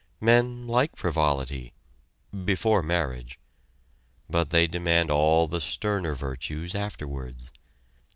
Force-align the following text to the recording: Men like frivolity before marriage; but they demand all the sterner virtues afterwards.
Men 0.19 0.65
like 0.65 0.95
frivolity 0.95 1.73
before 2.43 2.81
marriage; 2.81 3.37
but 4.27 4.49
they 4.49 4.65
demand 4.65 5.11
all 5.11 5.47
the 5.47 5.61
sterner 5.61 6.15
virtues 6.15 6.73
afterwards. 6.73 7.51